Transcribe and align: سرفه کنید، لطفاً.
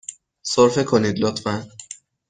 سرفه 0.41 0.83
کنید، 0.83 1.19
لطفاً. 1.19 1.63